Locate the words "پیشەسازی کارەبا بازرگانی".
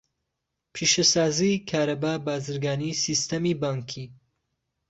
0.73-2.99